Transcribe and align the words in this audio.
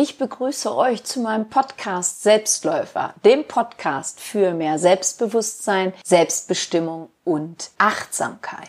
Ich 0.00 0.16
begrüße 0.16 0.72
euch 0.76 1.02
zu 1.02 1.18
meinem 1.18 1.48
Podcast 1.48 2.22
Selbstläufer, 2.22 3.14
dem 3.24 3.42
Podcast 3.42 4.20
für 4.20 4.54
mehr 4.54 4.78
Selbstbewusstsein, 4.78 5.92
Selbstbestimmung 6.04 7.10
und 7.24 7.70
Achtsamkeit. 7.78 8.68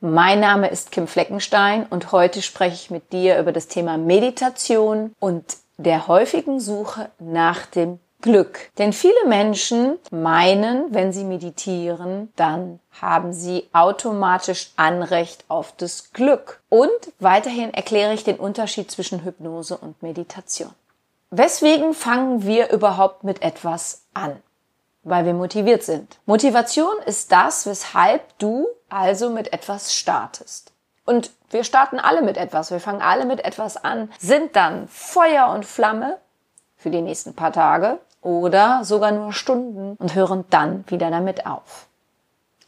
Mein 0.00 0.40
Name 0.40 0.68
ist 0.68 0.92
Kim 0.92 1.06
Fleckenstein 1.06 1.84
und 1.90 2.12
heute 2.12 2.40
spreche 2.40 2.74
ich 2.74 2.90
mit 2.90 3.12
dir 3.12 3.38
über 3.38 3.52
das 3.52 3.68
Thema 3.68 3.98
Meditation 3.98 5.12
und 5.20 5.44
der 5.76 6.08
häufigen 6.08 6.58
Suche 6.58 7.10
nach 7.18 7.66
dem 7.66 8.00
Glück. 8.20 8.70
Denn 8.78 8.92
viele 8.92 9.26
Menschen 9.26 9.98
meinen, 10.10 10.92
wenn 10.94 11.12
sie 11.12 11.24
meditieren, 11.24 12.32
dann 12.36 12.80
haben 13.00 13.32
sie 13.32 13.68
automatisch 13.72 14.72
Anrecht 14.76 15.44
auf 15.48 15.72
das 15.76 16.12
Glück. 16.12 16.60
Und 16.68 16.90
weiterhin 17.18 17.72
erkläre 17.72 18.14
ich 18.14 18.24
den 18.24 18.36
Unterschied 18.36 18.90
zwischen 18.90 19.24
Hypnose 19.24 19.76
und 19.76 20.02
Meditation. 20.02 20.72
Weswegen 21.30 21.94
fangen 21.94 22.44
wir 22.44 22.70
überhaupt 22.70 23.24
mit 23.24 23.42
etwas 23.42 24.02
an? 24.14 24.36
Weil 25.02 25.24
wir 25.24 25.34
motiviert 25.34 25.82
sind. 25.82 26.18
Motivation 26.26 26.94
ist 27.06 27.32
das, 27.32 27.66
weshalb 27.66 28.38
du 28.38 28.66
also 28.88 29.30
mit 29.30 29.52
etwas 29.52 29.94
startest. 29.94 30.72
Und 31.06 31.30
wir 31.50 31.64
starten 31.64 31.98
alle 31.98 32.22
mit 32.22 32.36
etwas, 32.36 32.70
wir 32.70 32.80
fangen 32.80 33.00
alle 33.00 33.24
mit 33.24 33.44
etwas 33.44 33.76
an, 33.76 34.12
sind 34.18 34.54
dann 34.56 34.88
Feuer 34.88 35.48
und 35.48 35.64
Flamme 35.64 36.18
für 36.76 36.90
die 36.90 37.00
nächsten 37.00 37.34
paar 37.34 37.52
Tage 37.52 37.98
oder 38.22 38.84
sogar 38.84 39.12
nur 39.12 39.32
Stunden 39.32 39.96
und 39.96 40.14
hören 40.14 40.44
dann 40.50 40.84
wieder 40.88 41.10
damit 41.10 41.46
auf. 41.46 41.86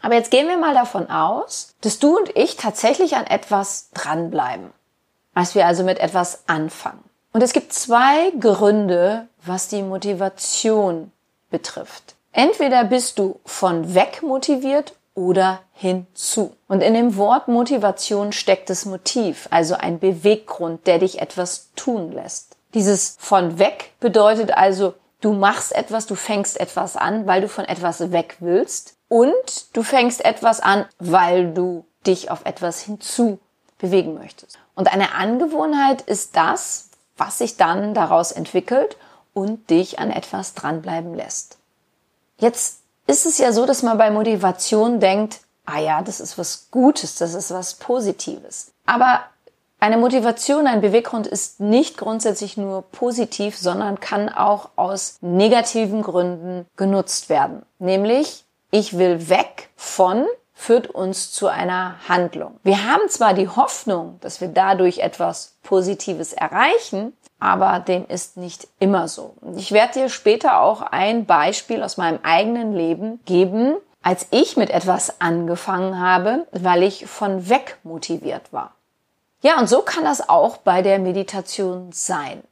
Aber 0.00 0.14
jetzt 0.14 0.30
gehen 0.30 0.48
wir 0.48 0.56
mal 0.56 0.74
davon 0.74 1.08
aus, 1.10 1.74
dass 1.80 1.98
du 1.98 2.16
und 2.18 2.36
ich 2.36 2.56
tatsächlich 2.56 3.16
an 3.16 3.26
etwas 3.26 3.90
dranbleiben, 3.94 4.70
als 5.34 5.54
wir 5.54 5.66
also 5.66 5.84
mit 5.84 6.00
etwas 6.00 6.42
anfangen. 6.48 7.04
Und 7.32 7.42
es 7.42 7.52
gibt 7.52 7.72
zwei 7.72 8.30
Gründe, 8.38 9.28
was 9.44 9.68
die 9.68 9.82
Motivation 9.82 11.12
betrifft. 11.50 12.14
Entweder 12.32 12.84
bist 12.84 13.18
du 13.18 13.40
von 13.44 13.94
weg 13.94 14.22
motiviert 14.22 14.94
oder 15.14 15.60
hinzu. 15.72 16.56
Und 16.68 16.82
in 16.82 16.94
dem 16.94 17.16
Wort 17.16 17.48
Motivation 17.48 18.32
steckt 18.32 18.70
das 18.70 18.86
Motiv, 18.86 19.48
also 19.50 19.74
ein 19.74 19.98
Beweggrund, 19.98 20.86
der 20.86 20.98
dich 20.98 21.20
etwas 21.20 21.70
tun 21.76 22.12
lässt. 22.12 22.56
Dieses 22.74 23.16
von 23.18 23.58
weg 23.58 23.92
bedeutet 24.00 24.56
also, 24.56 24.94
Du 25.22 25.32
machst 25.32 25.72
etwas, 25.74 26.06
du 26.06 26.16
fängst 26.16 26.60
etwas 26.60 26.96
an, 26.96 27.26
weil 27.26 27.40
du 27.40 27.48
von 27.48 27.64
etwas 27.64 28.12
weg 28.12 28.36
willst. 28.40 28.96
Und 29.08 29.74
du 29.74 29.82
fängst 29.82 30.24
etwas 30.24 30.60
an, 30.60 30.84
weil 30.98 31.54
du 31.54 31.84
dich 32.06 32.30
auf 32.30 32.44
etwas 32.44 32.80
hinzu 32.80 33.38
bewegen 33.78 34.14
möchtest. 34.14 34.58
Und 34.74 34.92
eine 34.92 35.14
Angewohnheit 35.14 36.02
ist 36.02 36.36
das, 36.36 36.90
was 37.16 37.38
sich 37.38 37.56
dann 37.56 37.94
daraus 37.94 38.32
entwickelt 38.32 38.96
und 39.32 39.70
dich 39.70 39.98
an 39.98 40.10
etwas 40.10 40.54
dranbleiben 40.54 41.14
lässt. 41.14 41.58
Jetzt 42.38 42.80
ist 43.06 43.24
es 43.24 43.38
ja 43.38 43.52
so, 43.52 43.64
dass 43.64 43.82
man 43.82 43.98
bei 43.98 44.10
Motivation 44.10 44.98
denkt, 44.98 45.40
ah 45.66 45.78
ja, 45.78 46.02
das 46.02 46.18
ist 46.18 46.36
was 46.36 46.68
Gutes, 46.70 47.14
das 47.14 47.34
ist 47.34 47.52
was 47.52 47.74
Positives. 47.74 48.72
Aber 48.86 49.20
eine 49.82 49.96
Motivation, 49.96 50.68
ein 50.68 50.80
Beweggrund 50.80 51.26
ist 51.26 51.58
nicht 51.58 51.98
grundsätzlich 51.98 52.56
nur 52.56 52.82
positiv, 52.82 53.58
sondern 53.58 53.98
kann 53.98 54.28
auch 54.28 54.68
aus 54.76 55.18
negativen 55.22 56.02
Gründen 56.02 56.66
genutzt 56.76 57.28
werden. 57.28 57.62
Nämlich, 57.80 58.44
ich 58.70 58.96
will 58.96 59.28
weg 59.28 59.70
von 59.74 60.24
führt 60.54 60.86
uns 60.86 61.32
zu 61.32 61.48
einer 61.48 61.96
Handlung. 62.08 62.60
Wir 62.62 62.86
haben 62.86 63.08
zwar 63.08 63.34
die 63.34 63.48
Hoffnung, 63.48 64.18
dass 64.20 64.40
wir 64.40 64.46
dadurch 64.46 65.00
etwas 65.00 65.56
Positives 65.64 66.32
erreichen, 66.32 67.12
aber 67.40 67.80
dem 67.80 68.06
ist 68.06 68.36
nicht 68.36 68.68
immer 68.78 69.08
so. 69.08 69.34
Ich 69.56 69.72
werde 69.72 69.94
dir 69.94 70.08
später 70.10 70.60
auch 70.60 70.82
ein 70.82 71.26
Beispiel 71.26 71.82
aus 71.82 71.96
meinem 71.96 72.20
eigenen 72.22 72.72
Leben 72.72 73.18
geben, 73.24 73.74
als 74.00 74.28
ich 74.30 74.56
mit 74.56 74.70
etwas 74.70 75.20
angefangen 75.20 75.98
habe, 75.98 76.46
weil 76.52 76.84
ich 76.84 77.06
von 77.06 77.48
weg 77.48 77.78
motiviert 77.82 78.52
war. 78.52 78.76
Ja, 79.42 79.58
und 79.58 79.68
so 79.68 79.82
kann 79.82 80.04
das 80.04 80.28
auch 80.28 80.58
bei 80.58 80.82
der 80.82 80.98
Meditation 81.00 81.90
sein. 81.92 82.42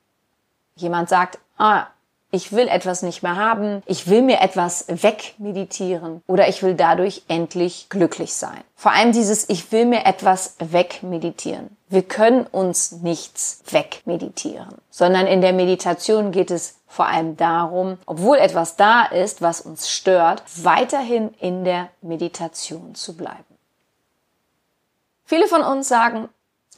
Jemand 0.74 1.08
sagt, 1.08 1.38
ah, 1.56 1.86
ich 2.32 2.52
will 2.52 2.68
etwas 2.68 3.02
nicht 3.02 3.22
mehr 3.22 3.36
haben, 3.36 3.82
ich 3.86 4.08
will 4.08 4.22
mir 4.22 4.40
etwas 4.40 4.86
wegmeditieren 4.88 6.22
oder 6.26 6.48
ich 6.48 6.62
will 6.62 6.74
dadurch 6.74 7.22
endlich 7.28 7.88
glücklich 7.88 8.34
sein. 8.34 8.62
Vor 8.76 8.92
allem 8.92 9.12
dieses 9.12 9.48
Ich 9.48 9.72
will 9.72 9.84
mir 9.84 10.06
etwas 10.06 10.56
wegmeditieren. 10.58 11.76
Wir 11.88 12.02
können 12.02 12.46
uns 12.46 12.92
nichts 12.92 13.62
wegmeditieren, 13.68 14.74
sondern 14.90 15.26
in 15.26 15.40
der 15.40 15.52
Meditation 15.52 16.30
geht 16.30 16.50
es 16.50 16.76
vor 16.86 17.06
allem 17.06 17.36
darum, 17.36 17.98
obwohl 18.06 18.38
etwas 18.38 18.76
da 18.76 19.04
ist, 19.04 19.42
was 19.42 19.60
uns 19.60 19.90
stört, 19.90 20.42
weiterhin 20.56 21.34
in 21.40 21.64
der 21.64 21.88
Meditation 22.00 22.94
zu 22.94 23.16
bleiben. 23.16 23.44
Viele 25.24 25.46
von 25.46 25.62
uns 25.62 25.88
sagen, 25.88 26.28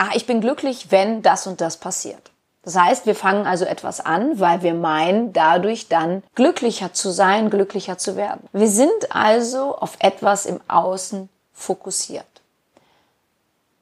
ah, 0.03 0.11
ich 0.15 0.27
bin 0.27 0.41
glücklich, 0.41 0.91
wenn 0.91 1.23
das 1.23 1.47
und 1.47 1.61
das 1.61 1.77
passiert. 1.77 2.31
Das 2.65 2.77
heißt, 2.77 3.07
wir 3.07 3.15
fangen 3.15 3.47
also 3.47 3.65
etwas 3.65 4.01
an, 4.01 4.39
weil 4.39 4.63
wir 4.63 4.75
meinen, 4.75 5.33
dadurch 5.33 5.89
dann 5.89 6.23
glücklicher 6.35 6.93
zu 6.93 7.11
sein, 7.11 7.51
glücklicher 7.51 7.99
zu 7.99 8.17
werden. 8.17 8.49
Wir 8.53 8.69
sind 8.69 9.11
also 9.11 9.77
auf 9.77 9.97
etwas 9.99 10.47
im 10.47 10.61
Außen 10.69 11.29
fokussiert. 11.53 12.25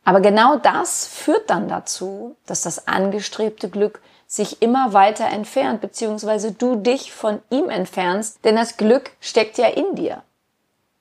Aber 0.05 0.21
genau 0.21 0.57
das 0.57 1.07
führt 1.07 1.51
dann 1.51 1.69
dazu, 1.69 2.37
dass 2.47 2.63
das 2.63 2.89
angestrebte 2.89 3.69
Glück 3.69 4.01
sich 4.27 4.63
immer 4.63 4.93
weiter 4.93 5.27
entfernt, 5.27 5.81
beziehungsweise 5.81 6.53
du 6.53 6.77
dich 6.77 7.13
von 7.13 7.43
ihm 7.51 7.69
entfernst, 7.69 8.45
denn 8.45 8.57
das 8.57 8.77
Glück 8.77 9.11
steckt 9.21 9.59
ja 9.59 9.67
in 9.67 9.95
dir. 9.95 10.23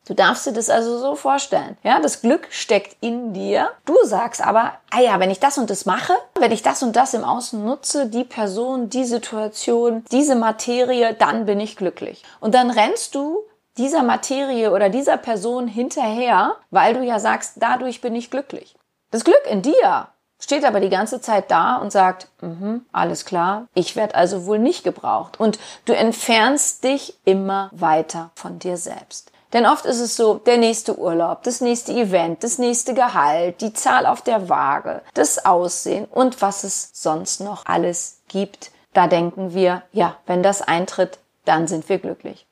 Du 0.09 0.16
darfst 0.16 0.47
dir 0.47 0.53
das 0.53 0.72
also 0.72 0.97
so 0.97 1.14
vorstellen. 1.14 1.78
Ja, 1.84 2.00
das 2.00 2.22
Glück 2.22 2.47
steckt 2.50 2.97
in 3.00 3.31
dir. 3.31 3.70
Du 3.86 3.96
sagst 4.06 4.44
aber, 4.44 4.74
ah 4.90 5.02
ja, 5.02 5.20
wenn 5.20 5.30
ich 5.30 5.40
das 5.40 5.59
und 5.59 5.70
das 5.70 5.86
mache, 5.86 6.14
wenn 6.40 6.52
ich 6.52 6.64
das 6.64 6.81
und 6.81 6.96
das 6.96 7.14
im 7.14 7.24
Außen 7.24 7.64
nutze, 7.64 8.08
die 8.08 8.24
Person, 8.24 8.90
die 8.90 9.06
Situation, 9.06 10.03
diese 10.12 10.34
Materie, 10.34 11.14
dann 11.14 11.46
bin 11.46 11.59
ich 11.59 11.75
glücklich. 11.75 12.24
Und 12.40 12.56
dann 12.56 12.72
rennst 12.72 13.14
du 13.14 13.38
dieser 13.78 14.02
Materie 14.02 14.72
oder 14.72 14.90
dieser 14.90 15.18
Person 15.18 15.68
hinterher, 15.68 16.56
weil 16.72 16.96
du 16.96 17.03
ja 17.03 17.19
sagst, 17.19 17.58
dadurch 17.58 18.02
bin 18.02 18.16
ich 18.16 18.31
glücklich. 18.31 18.75
Das 19.12 19.24
Glück 19.24 19.46
in 19.48 19.62
dir 19.62 20.08
steht 20.40 20.66
aber 20.66 20.80
die 20.80 20.90
ganze 20.90 21.22
Zeit 21.22 21.52
da 21.52 21.75
und 21.75 21.92
sagt, 21.92 22.30
mhm, 22.42 22.84
alles 22.92 23.25
klar, 23.25 23.68
ich 23.75 23.96
werde 23.96 24.16
also 24.16 24.48
wohl 24.48 24.58
nicht 24.58 24.84
gebraucht. 24.84 25.40
Und 25.40 25.59
du 25.86 25.96
entfernst 25.96 26.84
dich 26.84 27.14
immer 27.25 27.69
weiter 27.74 28.31
von 28.34 28.58
dir 28.58 28.78
selbst. 28.78 29.31
Denn 29.54 29.66
oft 29.66 29.86
ist 29.86 30.00
es 30.00 30.16
so, 30.16 30.36
der 30.36 30.58
nächste 30.58 30.98
Urlaub, 30.98 31.44
das 31.44 31.62
nächste 31.62 31.92
Event, 31.94 32.44
das 32.44 32.60
nächste 32.60 32.94
Gehalt, 32.94 33.62
die 33.62 33.74
Zahl 33.74 34.06
auf 34.06 34.22
der 34.22 34.48
Waage, 34.48 35.02
das 35.14 35.44
Aussehen 35.46 36.06
und 36.06 36.42
was 36.42 36.64
es 36.64 36.92
sonst 36.94 37.42
noch 37.42 37.66
alles 37.66 38.22
gibt. 38.28 38.72
Da 38.94 39.08
denken 39.08 39.54
wir, 39.54 39.84
ja, 39.92 40.18
wenn 40.28 40.44
das 40.44 40.62
eintritt, 40.62 41.18
dann 41.46 41.68
sind 41.68 41.90
wir 41.90 41.98
glücklich. 41.98 42.46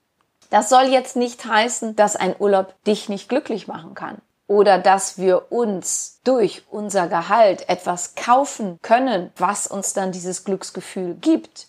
Das 0.50 0.70
soll 0.70 0.86
jetzt 0.86 1.16
nicht 1.16 1.46
heißen, 1.46 1.96
dass 1.96 2.16
ein 2.16 2.36
Urlaub 2.40 2.74
dich 2.86 3.10
nicht 3.10 3.30
glücklich 3.30 3.68
machen 3.68 3.94
kann 3.94 4.18
oder 4.48 4.80
dass 4.80 5.18
wir 5.18 5.52
uns 5.52 6.20
durch 6.24 6.64
unser 6.72 7.08
Gehalt 7.08 7.68
etwas 7.70 8.16
kaufen 8.16 8.80
können, 8.82 9.32
was 9.36 9.68
uns 9.68 9.94
dann 9.94 10.12
dieses 10.12 10.46
Glücksgefühl 10.46 11.16
gibt. 11.16 11.68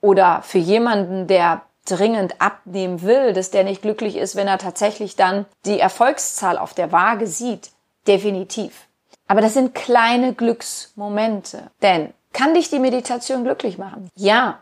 Oder 0.00 0.42
für 0.42 0.58
jemanden, 0.58 1.26
der 1.26 1.62
dringend 1.90 2.40
abnehmen 2.40 3.02
will, 3.02 3.32
dass 3.32 3.50
der 3.50 3.64
nicht 3.64 3.82
glücklich 3.82 4.16
ist, 4.16 4.36
wenn 4.36 4.48
er 4.48 4.58
tatsächlich 4.58 5.16
dann 5.16 5.46
die 5.64 5.80
Erfolgszahl 5.80 6.58
auf 6.58 6.74
der 6.74 6.92
Waage 6.92 7.26
sieht. 7.26 7.70
Definitiv. 8.06 8.86
Aber 9.26 9.40
das 9.40 9.54
sind 9.54 9.74
kleine 9.74 10.32
Glücksmomente. 10.32 11.70
Denn 11.82 12.12
kann 12.32 12.54
dich 12.54 12.70
die 12.70 12.78
Meditation 12.78 13.44
glücklich 13.44 13.78
machen? 13.78 14.10
Ja. 14.14 14.60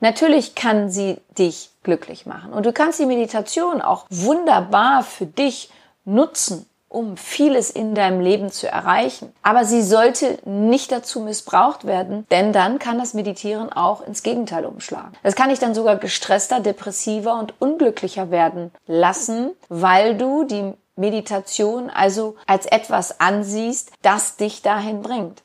Natürlich 0.00 0.54
kann 0.54 0.90
sie 0.90 1.18
dich 1.38 1.70
glücklich 1.82 2.26
machen. 2.26 2.52
Und 2.52 2.66
du 2.66 2.72
kannst 2.72 3.00
die 3.00 3.06
Meditation 3.06 3.80
auch 3.80 4.04
wunderbar 4.10 5.02
für 5.02 5.24
dich 5.24 5.70
nutzen, 6.04 6.68
um 6.96 7.18
vieles 7.18 7.68
in 7.68 7.94
deinem 7.94 8.20
Leben 8.20 8.50
zu 8.50 8.66
erreichen. 8.68 9.30
Aber 9.42 9.66
sie 9.66 9.82
sollte 9.82 10.38
nicht 10.46 10.90
dazu 10.90 11.20
missbraucht 11.20 11.86
werden, 11.86 12.26
denn 12.30 12.54
dann 12.54 12.78
kann 12.78 12.98
das 12.98 13.12
Meditieren 13.12 13.70
auch 13.70 14.00
ins 14.00 14.22
Gegenteil 14.22 14.64
umschlagen. 14.64 15.12
Das 15.22 15.34
kann 15.34 15.50
dich 15.50 15.58
dann 15.58 15.74
sogar 15.74 15.96
gestresster, 15.96 16.60
depressiver 16.60 17.38
und 17.38 17.52
unglücklicher 17.60 18.30
werden 18.30 18.72
lassen, 18.86 19.50
weil 19.68 20.16
du 20.16 20.44
die 20.44 20.72
Meditation 20.96 21.90
also 21.90 22.36
als 22.46 22.64
etwas 22.64 23.20
ansiehst, 23.20 23.92
das 24.00 24.36
dich 24.36 24.62
dahin 24.62 25.02
bringt. 25.02 25.42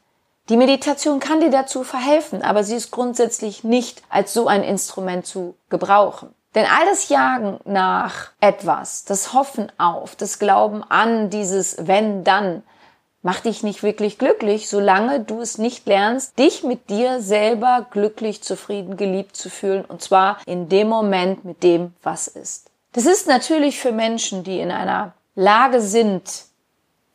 Die 0.47 0.55
Meditation 0.55 1.19
kann 1.19 1.41
dir 1.41 1.51
dazu 1.51 1.83
verhelfen, 1.83 2.43
aber 2.43 2.63
sie 2.63 2.75
ist 2.75 2.91
grundsätzlich 2.91 3.65
nicht 3.65 4.01
als 4.09 4.33
so 4.33 4.47
ein 4.47 4.63
Instrument 4.63 5.25
zu 5.25 5.55
gebrauchen. 5.69 6.33
Denn 6.53 6.65
all 6.65 6.85
das 6.85 7.09
Jagen 7.09 7.59
nach 7.63 8.31
etwas, 8.41 9.05
das 9.05 9.33
Hoffen 9.33 9.71
auf, 9.77 10.15
das 10.15 10.37
Glauben 10.37 10.83
an 10.83 11.29
dieses 11.29 11.87
wenn 11.87 12.23
dann, 12.23 12.63
macht 13.23 13.45
dich 13.45 13.63
nicht 13.63 13.83
wirklich 13.83 14.17
glücklich, 14.17 14.67
solange 14.67 15.19
du 15.19 15.41
es 15.41 15.57
nicht 15.57 15.85
lernst, 15.85 16.37
dich 16.39 16.63
mit 16.63 16.89
dir 16.89 17.21
selber 17.21 17.85
glücklich, 17.91 18.41
zufrieden, 18.41 18.97
geliebt 18.97 19.37
zu 19.37 19.49
fühlen. 19.49 19.85
Und 19.85 20.01
zwar 20.01 20.39
in 20.45 20.69
dem 20.69 20.89
Moment 20.89 21.45
mit 21.45 21.63
dem, 21.63 21.93
was 22.01 22.27
ist. 22.27 22.71
Das 22.93 23.05
ist 23.05 23.27
natürlich 23.27 23.79
für 23.79 23.91
Menschen, 23.91 24.43
die 24.43 24.59
in 24.59 24.71
einer 24.71 25.13
Lage 25.35 25.81
sind, 25.81 26.45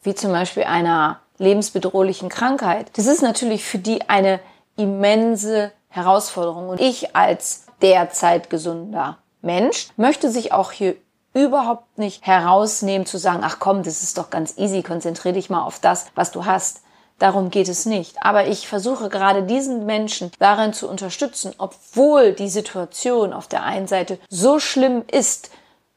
wie 0.02 0.14
zum 0.14 0.32
Beispiel 0.32 0.64
einer 0.64 1.20
lebensbedrohlichen 1.38 2.28
Krankheit, 2.28 2.90
das 2.96 3.06
ist 3.06 3.20
natürlich 3.20 3.64
für 3.64 3.78
die 3.78 4.08
eine 4.08 4.40
immense 4.76 5.72
Herausforderung. 5.88 6.68
Und 6.68 6.80
ich 6.80 7.14
als 7.14 7.66
derzeit 7.82 8.48
gesunder 8.48 9.18
Mensch 9.46 9.88
möchte 9.96 10.30
sich 10.30 10.52
auch 10.52 10.72
hier 10.72 10.96
überhaupt 11.32 11.98
nicht 11.98 12.26
herausnehmen 12.26 13.06
zu 13.06 13.18
sagen, 13.18 13.40
ach 13.42 13.58
komm, 13.58 13.82
das 13.82 14.02
ist 14.02 14.18
doch 14.18 14.30
ganz 14.30 14.58
easy, 14.58 14.82
konzentrier 14.82 15.32
dich 15.32 15.50
mal 15.50 15.62
auf 15.62 15.78
das, 15.78 16.06
was 16.14 16.32
du 16.32 16.44
hast. 16.44 16.82
Darum 17.18 17.50
geht 17.50 17.68
es 17.68 17.86
nicht. 17.86 18.22
Aber 18.22 18.46
ich 18.46 18.68
versuche 18.68 19.08
gerade 19.08 19.42
diesen 19.42 19.86
Menschen 19.86 20.30
darin 20.38 20.72
zu 20.72 20.88
unterstützen, 20.88 21.54
obwohl 21.58 22.32
die 22.32 22.48
Situation 22.48 23.32
auf 23.32 23.46
der 23.46 23.62
einen 23.62 23.86
Seite 23.86 24.18
so 24.28 24.58
schlimm 24.58 25.04
ist, 25.10 25.50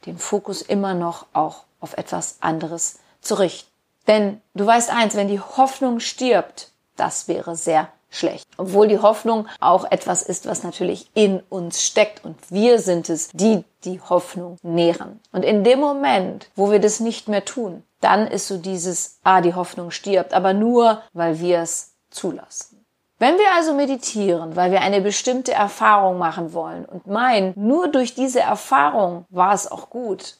den 0.05 0.17
Fokus 0.17 0.61
immer 0.61 0.93
noch 0.93 1.25
auch 1.33 1.65
auf 1.81 1.97
etwas 1.97 2.37
anderes 2.39 2.99
zu 3.21 3.35
richten. 3.35 3.69
Denn 4.07 4.41
du 4.53 4.65
weißt 4.65 4.91
eins, 4.91 5.15
wenn 5.15 5.27
die 5.27 5.41
Hoffnung 5.41 5.99
stirbt, 5.99 6.71
das 6.95 7.27
wäre 7.27 7.55
sehr 7.55 7.89
schlecht. 8.09 8.47
Obwohl 8.57 8.87
die 8.87 8.99
Hoffnung 8.99 9.47
auch 9.59 9.89
etwas 9.89 10.23
ist, 10.23 10.47
was 10.47 10.63
natürlich 10.63 11.09
in 11.13 11.41
uns 11.49 11.83
steckt 11.83 12.25
und 12.25 12.35
wir 12.49 12.79
sind 12.79 13.09
es, 13.09 13.29
die 13.33 13.63
die 13.83 14.01
Hoffnung 14.01 14.57
nähren. 14.61 15.19
Und 15.31 15.43
in 15.43 15.63
dem 15.63 15.79
Moment, 15.79 16.49
wo 16.55 16.71
wir 16.71 16.79
das 16.79 16.99
nicht 16.99 17.27
mehr 17.27 17.45
tun, 17.45 17.83
dann 18.01 18.27
ist 18.27 18.47
so 18.47 18.57
dieses, 18.57 19.19
ah, 19.23 19.41
die 19.41 19.53
Hoffnung 19.53 19.91
stirbt, 19.91 20.33
aber 20.33 20.53
nur, 20.53 21.01
weil 21.13 21.39
wir 21.39 21.59
es 21.59 21.93
zulassen. 22.09 22.85
Wenn 23.19 23.37
wir 23.37 23.53
also 23.53 23.73
meditieren, 23.73 24.55
weil 24.55 24.71
wir 24.71 24.79
eine 24.79 25.01
bestimmte 25.01 25.51
Erfahrung 25.51 26.17
machen 26.17 26.53
wollen 26.53 26.85
und 26.85 27.05
meinen, 27.05 27.53
nur 27.55 27.89
durch 27.89 28.15
diese 28.15 28.39
Erfahrung 28.39 29.25
war 29.29 29.53
es 29.53 29.69
auch 29.69 29.89
gut, 29.89 30.37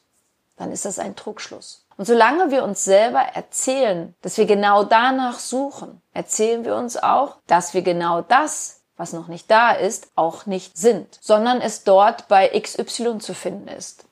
dann 0.56 0.72
ist 0.72 0.86
das 0.86 0.98
ein 0.98 1.18
Trugschluss. 1.18 1.86
Und 2.00 2.06
solange 2.06 2.50
wir 2.50 2.64
uns 2.64 2.86
selber 2.86 3.20
erzählen, 3.20 4.16
dass 4.22 4.38
wir 4.38 4.46
genau 4.46 4.86
danach 4.86 5.38
suchen, 5.38 6.02
erzählen 6.14 6.64
wir 6.64 6.78
uns 6.78 6.96
auch, 6.96 7.40
dass 7.46 7.74
wir 7.74 7.82
genau 7.82 8.22
das, 8.22 8.84
was 8.96 9.12
noch 9.12 9.28
nicht 9.28 9.52
da 9.52 9.72
ist, 9.72 10.08
auch 10.16 10.46
nicht 10.46 10.78
sind, 10.78 11.20
sondern 11.20 11.60
es 11.60 11.84
dort 11.84 12.30
bei 12.30 12.58
XY 12.58 13.18
zu 13.18 13.34
finden 13.34 13.68
ist. 13.68 14.06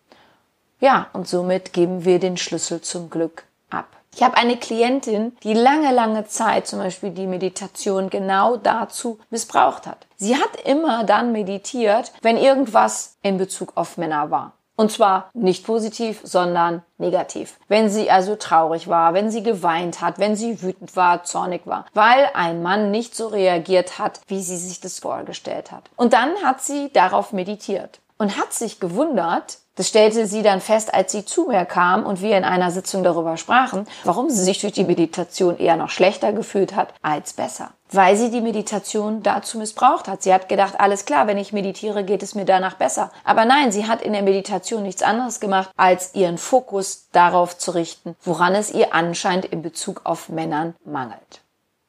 Ja, 0.81 1.07
und 1.13 1.29
somit 1.29 1.71
geben 1.71 2.03
wir 2.03 2.19
den 2.19 2.35
Schlüssel 2.35 2.81
zum 2.81 3.09
Glück 3.09 3.45
ab. 3.69 3.87
Ich 4.13 4.21
habe 4.21 4.35
eine 4.35 4.57
Klientin, 4.57 5.37
die 5.43 5.53
lange, 5.53 5.93
lange 5.93 6.27
Zeit 6.27 6.67
zum 6.67 6.79
Beispiel 6.79 7.11
die 7.11 7.25
Meditation 7.25 8.09
genau 8.09 8.57
dazu 8.57 9.17
missbraucht 9.29 9.87
hat. 9.87 10.07
Sie 10.17 10.35
hat 10.35 10.59
immer 10.65 11.05
dann 11.05 11.31
meditiert, 11.31 12.11
wenn 12.21 12.35
irgendwas 12.35 13.15
in 13.21 13.37
Bezug 13.37 13.71
auf 13.75 13.97
Männer 13.97 14.29
war. 14.29 14.56
Und 14.77 14.91
zwar 14.91 15.31
nicht 15.33 15.65
positiv, 15.65 16.21
sondern 16.23 16.83
negativ. 16.99 17.59
Wenn 17.67 17.89
sie 17.89 18.11
also 18.11 18.35
traurig 18.35 18.87
war, 18.87 19.15
wenn 19.15 19.31
sie 19.31 19.41
geweint 19.41 20.01
hat, 20.01 20.19
wenn 20.19 20.35
sie 20.35 20.61
wütend 20.61 20.95
war, 20.95 21.23
zornig 21.23 21.63
war, 21.65 21.87
weil 21.95 22.29
ein 22.35 22.61
Mann 22.61 22.91
nicht 22.91 23.15
so 23.15 23.27
reagiert 23.27 23.97
hat, 23.97 24.21
wie 24.27 24.41
sie 24.41 24.55
sich 24.55 24.79
das 24.79 24.99
vorgestellt 24.99 25.71
hat. 25.71 25.89
Und 25.95 26.13
dann 26.13 26.35
hat 26.43 26.61
sie 26.61 26.91
darauf 26.93 27.33
meditiert 27.33 27.99
und 28.19 28.37
hat 28.37 28.53
sich 28.53 28.79
gewundert, 28.79 29.57
das 29.77 29.87
stellte 29.87 30.25
sie 30.25 30.41
dann 30.41 30.59
fest, 30.59 30.93
als 30.93 31.11
sie 31.11 31.23
zu 31.23 31.45
mir 31.45 31.63
kam 31.63 32.05
und 32.05 32.21
wir 32.21 32.35
in 32.35 32.43
einer 32.43 32.71
Sitzung 32.71 33.03
darüber 33.03 33.37
sprachen, 33.37 33.87
warum 34.03 34.29
sie 34.29 34.43
sich 34.43 34.59
durch 34.59 34.73
die 34.73 34.83
Meditation 34.83 35.57
eher 35.57 35.77
noch 35.77 35.91
schlechter 35.91 36.33
gefühlt 36.33 36.75
hat 36.75 36.93
als 37.03 37.33
besser. 37.33 37.69
Weil 37.91 38.17
sie 38.17 38.31
die 38.31 38.41
Meditation 38.41 39.23
dazu 39.23 39.59
missbraucht 39.59 40.07
hat. 40.07 40.23
Sie 40.23 40.33
hat 40.33 40.49
gedacht, 40.49 40.79
alles 40.79 41.05
klar, 41.05 41.27
wenn 41.27 41.37
ich 41.37 41.53
meditiere, 41.53 42.03
geht 42.03 42.23
es 42.23 42.35
mir 42.35 42.43
danach 42.43 42.73
besser. 42.73 43.11
Aber 43.23 43.45
nein, 43.45 43.71
sie 43.71 43.87
hat 43.87 44.01
in 44.01 44.13
der 44.13 44.23
Meditation 44.23 44.83
nichts 44.83 45.03
anderes 45.03 45.39
gemacht, 45.39 45.69
als 45.77 46.15
ihren 46.15 46.37
Fokus 46.39 47.07
darauf 47.11 47.57
zu 47.57 47.71
richten, 47.71 48.15
woran 48.23 48.55
es 48.55 48.71
ihr 48.71 48.93
anscheinend 48.93 49.45
in 49.45 49.61
Bezug 49.61 50.01
auf 50.03 50.27
Männern 50.27 50.75
mangelt. 50.83 51.41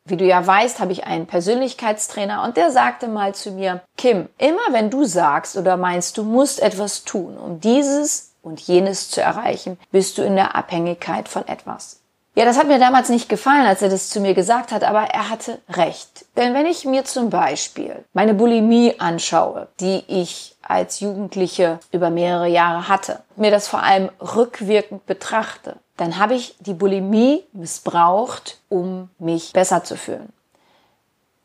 Wie 0.08 0.16
du 0.16 0.25
ja 0.25 0.46
weißt, 0.46 0.81
habe 0.81 0.93
ich 0.93 1.05
einen 1.05 1.26
Persönlichkeitstrainer 1.26 2.43
und 2.43 2.56
der 2.56 2.70
sagte 2.70 3.08
mal 3.08 3.34
zu 3.34 3.50
mir, 3.50 3.82
Kim, 3.96 4.28
immer 4.38 4.60
wenn 4.70 4.88
du 4.88 5.05
sagst 5.05 5.56
oder 5.56 5.76
meinst, 5.76 6.16
du 6.16 6.25
musst 6.25 6.60
etwas 6.60 7.05
tun, 7.05 7.37
um 7.37 7.60
dieses 7.60 8.32
und 8.43 8.60
jenes 8.60 9.10
zu 9.10 9.20
erreichen, 9.20 9.78
bist 9.90 10.16
du 10.16 10.22
in 10.22 10.37
der 10.37 10.56
Abhängigkeit 10.56 11.28
von 11.28 11.46
etwas. 11.46 12.00
Ja, 12.34 12.44
das 12.44 12.56
hat 12.56 12.69
mir 12.69 12.78
damals 12.78 13.08
nicht 13.08 13.28
gefallen, 13.28 13.66
als 13.66 13.82
er 13.82 13.88
das 13.88 14.10
zu 14.10 14.20
mir 14.20 14.32
gesagt 14.32 14.70
hat, 14.70 14.84
aber 14.84 15.02
er 15.02 15.28
hatte 15.28 15.58
recht. 15.69 16.25
Denn 16.37 16.54
wenn 16.54 16.66
ich 16.66 16.84
mir 16.84 17.04
zum 17.04 17.31
Beispiel 17.31 18.04
meine 18.12 18.32
Bulimie 18.32 18.94
anschaue, 18.99 19.66
die 19.81 20.04
ich 20.06 20.56
als 20.68 21.00
Jugendliche 21.00 21.80
über 21.90 22.10
mehrere 22.10 22.46
Jahre 22.46 22.88
hatte, 22.88 23.20
mir 23.36 23.50
das 23.50 23.66
vor 23.66 23.82
allem 23.82 24.10
rückwirkend 24.20 25.06
betrachte, 25.06 25.76
dann 25.96 26.18
habe 26.18 26.34
ich 26.34 26.54
die 26.60 26.74
Bulimie 26.74 27.42
missbraucht, 27.52 28.58
um 28.68 29.10
mich 29.18 29.52
besser 29.52 29.82
zu 29.82 29.96
fühlen. 29.96 30.32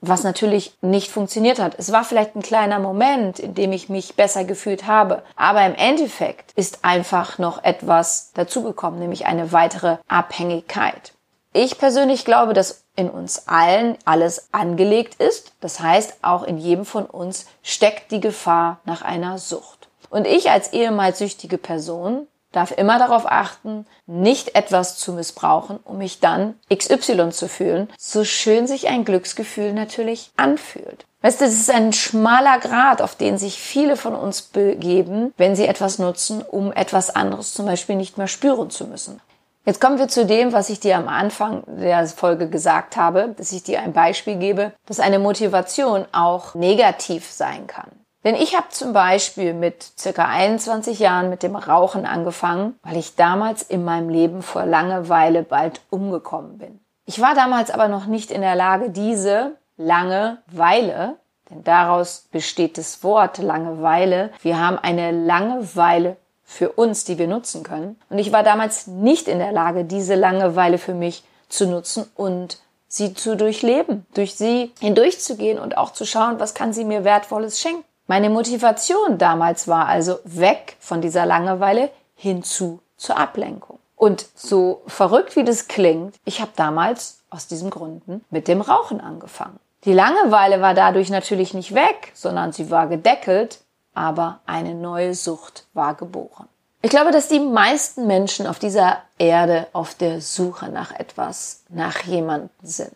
Was 0.01 0.23
natürlich 0.23 0.75
nicht 0.81 1.09
funktioniert 1.09 1.59
hat. 1.59 1.75
Es 1.79 1.93
war 1.93 2.03
vielleicht 2.03 2.35
ein 2.35 2.41
kleiner 2.41 2.79
Moment, 2.79 3.39
in 3.39 3.53
dem 3.53 3.71
ich 3.71 3.87
mich 3.87 4.15
besser 4.15 4.43
gefühlt 4.43 4.85
habe. 4.85 5.23
Aber 5.37 5.65
im 5.65 5.75
Endeffekt 5.75 6.51
ist 6.57 6.83
einfach 6.83 7.39
noch 7.39 7.63
etwas 7.63 8.31
dazugekommen, 8.33 8.99
nämlich 8.99 9.25
eine 9.25 9.53
weitere 9.53 9.97
Abhängigkeit. 10.09 11.12
Ich 11.53 11.77
persönlich 11.77 12.25
glaube, 12.25 12.53
dass 12.53 12.83
in 12.95 13.09
uns 13.09 13.47
allen 13.47 13.97
alles 14.05 14.49
angelegt 14.51 15.21
ist. 15.21 15.53
Das 15.61 15.79
heißt, 15.79 16.17
auch 16.23 16.43
in 16.43 16.57
jedem 16.57 16.83
von 16.83 17.05
uns 17.05 17.45
steckt 17.61 18.11
die 18.11 18.19
Gefahr 18.19 18.79
nach 18.85 19.03
einer 19.03 19.37
Sucht. 19.37 19.87
Und 20.09 20.27
ich 20.27 20.49
als 20.49 20.73
ehemals 20.73 21.19
süchtige 21.19 21.57
Person 21.57 22.27
darf 22.51 22.71
immer 22.71 22.99
darauf 22.99 23.25
achten, 23.25 23.85
nicht 24.05 24.55
etwas 24.55 24.97
zu 24.97 25.13
missbrauchen, 25.13 25.79
um 25.83 25.97
mich 25.97 26.19
dann 26.19 26.55
XY 26.73 27.29
zu 27.31 27.47
fühlen, 27.47 27.89
so 27.97 28.23
schön 28.23 28.67
sich 28.67 28.87
ein 28.87 29.05
Glücksgefühl 29.05 29.73
natürlich 29.73 30.31
anfühlt. 30.37 31.05
Weißt 31.21 31.41
du, 31.41 31.45
es 31.45 31.53
ist 31.53 31.71
ein 31.71 31.93
schmaler 31.93 32.59
Grad, 32.59 33.01
auf 33.01 33.15
den 33.15 33.37
sich 33.37 33.59
viele 33.59 33.95
von 33.95 34.13
uns 34.13 34.41
begeben, 34.41 35.33
wenn 35.37 35.55
sie 35.55 35.65
etwas 35.65 35.97
nutzen, 35.97 36.41
um 36.41 36.71
etwas 36.71 37.09
anderes 37.09 37.53
zum 37.53 37.65
Beispiel 37.65 37.95
nicht 37.95 38.17
mehr 38.17 38.27
spüren 38.27 38.69
zu 38.69 38.85
müssen. 38.85 39.21
Jetzt 39.65 39.79
kommen 39.79 39.97
wir 39.97 40.09
zu 40.09 40.25
dem, 40.25 40.51
was 40.51 40.69
ich 40.69 40.81
dir 40.81 40.97
am 40.97 41.07
Anfang 41.07 41.63
der 41.67 42.05
Folge 42.07 42.49
gesagt 42.49 42.97
habe, 42.97 43.33
dass 43.37 43.53
ich 43.53 43.63
dir 43.63 43.81
ein 43.81 43.93
Beispiel 43.93 44.35
gebe, 44.35 44.73
dass 44.85 44.99
eine 44.99 45.19
Motivation 45.19 46.05
auch 46.11 46.53
negativ 46.53 47.31
sein 47.31 47.65
kann. 47.65 47.89
Denn 48.25 48.35
ich 48.35 48.55
habe 48.55 48.69
zum 48.69 48.91
Beispiel 48.91 49.53
mit 49.53 49.83
circa 49.97 50.25
21 50.25 50.99
Jahren 50.99 51.29
mit 51.29 51.43
dem 51.43 51.55
Rauchen 51.55 52.05
angefangen, 52.05 52.75
weil 52.83 52.97
ich 52.97 53.15
damals 53.15 53.63
in 53.63 53.85
meinem 53.85 54.09
Leben 54.09 54.41
vor 54.41 54.65
Langeweile 54.65 55.43
bald 55.43 55.81
umgekommen 55.89 56.57
bin. 56.57 56.79
Ich 57.05 57.21
war 57.21 57.33
damals 57.33 57.71
aber 57.71 57.87
noch 57.87 58.05
nicht 58.05 58.31
in 58.31 58.41
der 58.41 58.55
Lage, 58.55 58.89
diese 58.89 59.57
Langeweile, 59.77 61.17
denn 61.49 61.63
daraus 61.63 62.27
besteht 62.31 62.77
das 62.77 63.03
Wort 63.03 63.37
Langeweile, 63.39 64.31
wir 64.41 64.59
haben 64.59 64.77
eine 64.77 65.11
Langeweile 65.11 66.17
für 66.43 66.71
uns, 66.71 67.05
die 67.05 67.17
wir 67.17 67.27
nutzen 67.27 67.63
können. 67.63 67.99
Und 68.09 68.19
ich 68.19 68.31
war 68.31 68.43
damals 68.43 68.87
nicht 68.87 69.27
in 69.27 69.39
der 69.39 69.51
Lage, 69.51 69.85
diese 69.85 70.15
Langeweile 70.15 70.77
für 70.77 70.93
mich 70.93 71.23
zu 71.49 71.67
nutzen 71.67 72.05
und 72.15 72.59
sie 72.87 73.13
zu 73.13 73.35
durchleben, 73.35 74.05
durch 74.13 74.35
sie 74.35 74.71
hindurchzugehen 74.79 75.57
und 75.57 75.77
auch 75.77 75.93
zu 75.93 76.05
schauen, 76.05 76.39
was 76.39 76.53
kann 76.53 76.73
sie 76.73 76.85
mir 76.85 77.03
Wertvolles 77.03 77.59
schenken. 77.59 77.83
Meine 78.05 78.29
Motivation 78.29 79.17
damals 79.17 79.67
war 79.67 79.87
also 79.87 80.19
weg 80.25 80.75
von 80.79 81.01
dieser 81.01 81.25
Langeweile 81.25 81.89
hinzu 82.15 82.81
zur 82.97 83.17
Ablenkung. 83.17 83.79
Und 83.95 84.27
so 84.35 84.81
verrückt 84.87 85.35
wie 85.35 85.43
das 85.43 85.67
klingt, 85.67 86.15
ich 86.25 86.41
habe 86.41 86.51
damals 86.55 87.21
aus 87.29 87.47
diesen 87.47 87.69
Gründen 87.69 88.23
mit 88.29 88.47
dem 88.47 88.61
Rauchen 88.61 88.99
angefangen. 88.99 89.59
Die 89.85 89.93
Langeweile 89.93 90.61
war 90.61 90.73
dadurch 90.73 91.09
natürlich 91.09 91.53
nicht 91.53 91.73
weg, 91.73 92.11
sondern 92.13 92.53
sie 92.53 92.69
war 92.69 92.87
gedeckelt, 92.87 93.59
aber 93.93 94.39
eine 94.45 94.75
neue 94.75 95.13
Sucht 95.15 95.65
war 95.73 95.95
geboren. 95.95 96.47
Ich 96.81 96.89
glaube, 96.89 97.11
dass 97.11 97.29
die 97.29 97.39
meisten 97.39 98.07
Menschen 98.07 98.45
auf 98.45 98.59
dieser 98.59 98.97
Erde 99.17 99.67
auf 99.71 99.95
der 99.95 100.19
Suche 100.19 100.69
nach 100.69 100.91
etwas, 100.91 101.63
nach 101.69 102.01
jemanden 102.01 102.49
sind. 102.61 102.93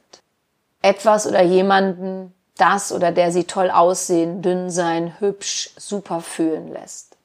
Etwas 0.81 1.25
oder 1.25 1.41
jemanden, 1.41 2.33
das 2.57 2.91
oder 2.91 3.11
der 3.11 3.31
sie 3.31 3.45
toll 3.45 3.71
aussehen, 3.71 4.41
dünn 4.41 4.69
sein, 4.69 5.19
hübsch, 5.19 5.69
super 5.77 6.19
fühlen 6.19 6.73
lässt. 6.73 7.15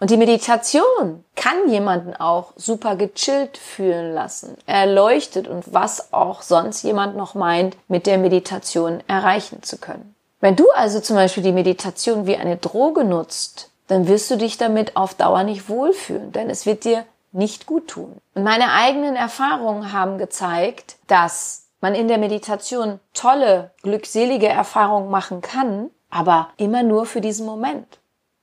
Und 0.00 0.10
die 0.10 0.16
Meditation 0.16 1.24
kann 1.34 1.68
jemanden 1.68 2.14
auch 2.14 2.52
super 2.56 2.94
gechillt 2.94 3.58
fühlen 3.58 4.14
lassen, 4.14 4.56
erleuchtet 4.64 5.48
und 5.48 5.74
was 5.74 6.12
auch 6.12 6.42
sonst 6.42 6.82
jemand 6.84 7.16
noch 7.16 7.34
meint, 7.34 7.76
mit 7.88 8.06
der 8.06 8.16
Meditation 8.16 9.02
erreichen 9.08 9.62
zu 9.62 9.76
können. 9.76 10.14
Wenn 10.40 10.56
du 10.56 10.70
also 10.74 11.00
zum 11.00 11.16
Beispiel 11.16 11.42
die 11.42 11.52
Meditation 11.52 12.26
wie 12.26 12.36
eine 12.36 12.56
Droge 12.56 13.04
nutzt, 13.04 13.70
dann 13.88 14.06
wirst 14.06 14.30
du 14.30 14.36
dich 14.36 14.58
damit 14.58 14.96
auf 14.96 15.14
Dauer 15.14 15.42
nicht 15.42 15.68
wohlfühlen, 15.68 16.32
denn 16.32 16.50
es 16.50 16.66
wird 16.66 16.84
dir 16.84 17.04
nicht 17.32 17.66
gut 17.66 17.88
tun. 17.88 18.16
Und 18.34 18.44
meine 18.44 18.72
eigenen 18.72 19.16
Erfahrungen 19.16 19.92
haben 19.92 20.18
gezeigt, 20.18 20.96
dass 21.08 21.64
man 21.80 21.94
in 21.94 22.08
der 22.08 22.18
Meditation 22.18 23.00
tolle, 23.14 23.70
glückselige 23.82 24.48
Erfahrungen 24.48 25.10
machen 25.10 25.40
kann, 25.40 25.90
aber 26.10 26.48
immer 26.56 26.82
nur 26.82 27.06
für 27.06 27.20
diesen 27.20 27.46
Moment. 27.46 27.98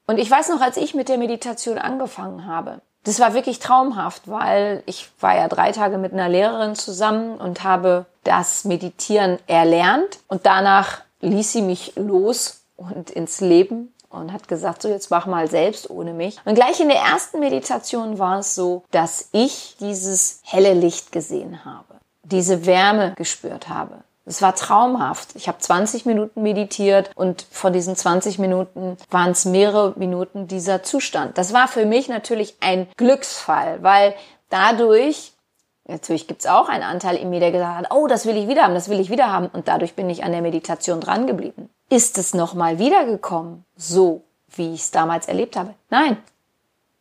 Und 0.08 0.18
ich 0.18 0.30
weiß 0.30 0.50
noch, 0.50 0.62
als 0.62 0.78
ich 0.78 0.94
mit 0.94 1.10
der 1.10 1.18
Meditation 1.18 1.78
angefangen 1.78 2.46
habe, 2.46 2.82
das 3.04 3.20
war 3.20 3.34
wirklich 3.34 3.60
traumhaft, 3.60 4.24
weil 4.30 4.82
ich 4.86 5.10
war 5.20 5.36
ja 5.36 5.48
drei 5.48 5.72
Tage 5.72 5.98
mit 5.98 6.12
einer 6.12 6.30
Lehrerin 6.30 6.76
zusammen 6.76 7.38
und 7.38 7.64
habe 7.64 8.06
das 8.24 8.66
Meditieren 8.66 9.38
erlernt 9.48 10.20
und 10.28 10.46
danach 10.46 11.02
ließ 11.22 11.52
sie 11.52 11.62
mich 11.62 11.94
los 11.96 12.62
und 12.76 13.10
ins 13.10 13.42
Leben 13.42 13.94
und 14.10 14.32
hat 14.32 14.48
gesagt, 14.48 14.82
so 14.82 14.90
jetzt 14.90 15.12
mach 15.12 15.26
mal 15.26 15.50
selbst 15.50 15.90
ohne 15.90 16.14
mich. 16.14 16.38
Und 16.46 16.56
gleich 16.56 16.80
in 16.80 16.90
der 16.90 17.00
ersten 17.00 17.40
Meditation 17.40 18.18
war 18.20 18.40
es 18.40 18.56
so, 18.56 18.84
dass 18.92 19.30
ich 19.32 19.76
dieses 19.80 20.42
helle 20.44 20.74
Licht 20.74 21.12
gesehen 21.12 21.66
habe, 21.66 21.96
diese 22.24 22.66
Wärme 22.66 23.14
gespürt 23.16 23.70
habe. 23.70 24.04
Es 24.28 24.42
war 24.42 24.56
traumhaft. 24.56 25.36
Ich 25.36 25.48
habe 25.48 25.60
20 25.60 26.06
Minuten 26.08 26.42
meditiert 26.42 27.12
und 27.16 27.46
von 27.52 27.74
diesen 27.74 27.96
20 27.96 28.40
Minuten 28.40 28.98
waren 29.12 29.32
es 29.32 29.46
mehrere 29.46 29.94
Minuten 29.98 30.48
dieser 30.48 30.82
Zustand. 30.82 31.38
Das 31.38 31.54
war 31.54 31.68
für 31.68 31.86
mich 31.86 32.08
natürlich 32.08 32.56
ein 32.60 32.88
Glücksfall, 32.98 33.84
weil 33.84 34.16
dadurch 34.50 35.34
Natürlich 35.88 36.28
gibt's 36.28 36.48
auch 36.48 36.68
einen 36.68 36.84
Anteil 36.84 37.16
in 37.16 37.30
mir, 37.30 37.40
der 37.40 37.52
gesagt 37.52 37.78
hat, 37.78 37.94
oh, 37.94 38.08
das 38.08 38.26
will 38.26 38.38
ich 38.38 38.48
wieder 38.48 38.64
haben, 38.64 38.74
das 38.74 38.90
will 38.90 39.00
ich 39.00 39.12
wieder 39.12 39.32
haben. 39.32 39.48
Und 39.48 39.68
dadurch 39.68 39.96
bin 39.96 40.10
ich 40.10 40.24
an 40.24 40.32
der 40.32 40.42
Meditation 40.42 41.00
dran 41.00 41.28
geblieben. 41.28 41.70
Ist 41.90 42.18
es 42.18 42.34
nochmal 42.34 42.80
wiedergekommen, 42.80 43.64
so 43.76 44.24
wie 44.56 44.74
ich 44.74 44.82
es 44.82 44.92
damals 44.92 45.28
erlebt 45.28 45.56
habe? 45.56 45.76
Nein. 45.90 46.18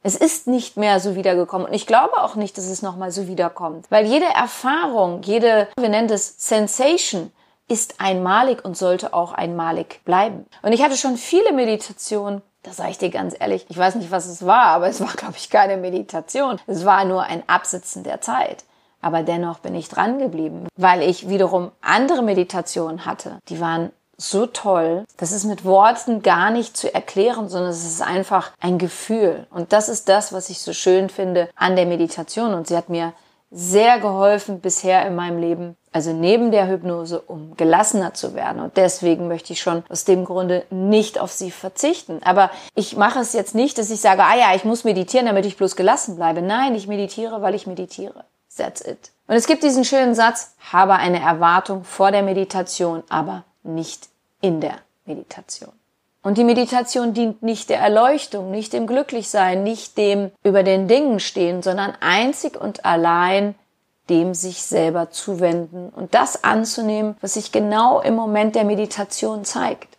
Es 0.02 0.16
ist 0.16 0.46
nicht 0.46 0.76
mehr 0.76 1.00
so 1.00 1.14
wiedergekommen. 1.14 1.66
Und 1.66 1.72
ich 1.72 1.86
glaube 1.86 2.22
auch 2.22 2.34
nicht, 2.34 2.58
dass 2.58 2.66
es 2.66 2.82
nochmal 2.82 3.10
so 3.10 3.26
wiederkommt. 3.26 3.86
Weil 3.90 4.04
jede 4.04 4.26
Erfahrung, 4.26 5.22
jede, 5.22 5.68
wir 5.78 5.88
nennen 5.88 6.08
das 6.08 6.34
Sensation, 6.36 7.32
ist 7.68 8.02
einmalig 8.02 8.62
und 8.62 8.76
sollte 8.76 9.14
auch 9.14 9.32
einmalig 9.32 10.04
bleiben. 10.04 10.44
Und 10.60 10.72
ich 10.72 10.82
hatte 10.82 10.98
schon 10.98 11.16
viele 11.16 11.52
Meditationen, 11.52 12.42
da 12.62 12.72
sage 12.72 12.90
ich 12.90 12.98
dir 12.98 13.08
ganz 13.08 13.34
ehrlich, 13.38 13.64
ich 13.70 13.78
weiß 13.78 13.94
nicht, 13.94 14.10
was 14.10 14.26
es 14.26 14.44
war, 14.44 14.66
aber 14.66 14.88
es 14.88 15.00
war, 15.00 15.12
glaube 15.16 15.36
ich, 15.38 15.48
keine 15.48 15.78
Meditation. 15.78 16.60
Es 16.66 16.84
war 16.84 17.06
nur 17.06 17.22
ein 17.22 17.42
Absitzen 17.48 18.04
der 18.04 18.20
Zeit. 18.20 18.64
Aber 19.04 19.22
dennoch 19.22 19.58
bin 19.58 19.74
ich 19.74 19.90
dran 19.90 20.18
geblieben, 20.18 20.66
weil 20.76 21.02
ich 21.02 21.28
wiederum 21.28 21.72
andere 21.82 22.22
Meditationen 22.22 23.04
hatte. 23.04 23.38
Die 23.50 23.60
waren 23.60 23.90
so 24.16 24.46
toll. 24.46 25.04
Das 25.18 25.30
ist 25.30 25.44
mit 25.44 25.66
Worten 25.66 26.22
gar 26.22 26.50
nicht 26.50 26.74
zu 26.74 26.94
erklären, 26.94 27.50
sondern 27.50 27.70
es 27.70 27.84
ist 27.84 28.00
einfach 28.00 28.52
ein 28.60 28.78
Gefühl. 28.78 29.46
Und 29.50 29.74
das 29.74 29.90
ist 29.90 30.08
das, 30.08 30.32
was 30.32 30.48
ich 30.48 30.60
so 30.60 30.72
schön 30.72 31.10
finde 31.10 31.50
an 31.54 31.76
der 31.76 31.84
Meditation. 31.84 32.54
Und 32.54 32.66
sie 32.66 32.78
hat 32.78 32.88
mir 32.88 33.12
sehr 33.50 34.00
geholfen 34.00 34.60
bisher 34.60 35.06
in 35.06 35.14
meinem 35.14 35.38
Leben, 35.38 35.76
also 35.92 36.14
neben 36.14 36.50
der 36.50 36.66
Hypnose, 36.66 37.20
um 37.20 37.58
gelassener 37.58 38.14
zu 38.14 38.34
werden. 38.34 38.62
Und 38.62 38.78
deswegen 38.78 39.28
möchte 39.28 39.52
ich 39.52 39.60
schon 39.60 39.82
aus 39.90 40.04
dem 40.04 40.24
Grunde 40.24 40.64
nicht 40.70 41.20
auf 41.20 41.30
sie 41.30 41.50
verzichten. 41.50 42.20
Aber 42.24 42.50
ich 42.74 42.96
mache 42.96 43.18
es 43.18 43.34
jetzt 43.34 43.54
nicht, 43.54 43.76
dass 43.76 43.90
ich 43.90 44.00
sage, 44.00 44.22
ah 44.24 44.34
ja, 44.34 44.54
ich 44.54 44.64
muss 44.64 44.84
meditieren, 44.84 45.26
damit 45.26 45.44
ich 45.44 45.58
bloß 45.58 45.76
gelassen 45.76 46.16
bleibe. 46.16 46.40
Nein, 46.40 46.74
ich 46.74 46.88
meditiere, 46.88 47.42
weil 47.42 47.54
ich 47.54 47.66
meditiere. 47.66 48.24
That's 48.56 48.80
it. 48.80 49.10
Und 49.26 49.36
es 49.36 49.46
gibt 49.46 49.62
diesen 49.62 49.84
schönen 49.84 50.14
Satz, 50.14 50.54
habe 50.72 50.94
eine 50.94 51.20
Erwartung 51.20 51.84
vor 51.84 52.10
der 52.10 52.22
Meditation, 52.22 53.02
aber 53.08 53.44
nicht 53.62 54.08
in 54.40 54.60
der 54.60 54.76
Meditation. 55.06 55.72
Und 56.22 56.38
die 56.38 56.44
Meditation 56.44 57.12
dient 57.12 57.42
nicht 57.42 57.68
der 57.68 57.80
Erleuchtung, 57.80 58.50
nicht 58.50 58.72
dem 58.72 58.86
Glücklichsein, 58.86 59.62
nicht 59.62 59.98
dem 59.98 60.30
über 60.42 60.62
den 60.62 60.88
Dingen 60.88 61.20
stehen, 61.20 61.62
sondern 61.62 61.94
einzig 62.00 62.58
und 62.58 62.84
allein 62.84 63.54
dem 64.08 64.34
sich 64.34 64.62
selber 64.62 65.10
zuwenden 65.10 65.88
und 65.88 66.14
das 66.14 66.44
anzunehmen, 66.44 67.16
was 67.20 67.34
sich 67.34 67.52
genau 67.52 68.00
im 68.00 68.14
Moment 68.14 68.54
der 68.54 68.64
Meditation 68.64 69.44
zeigt 69.44 69.94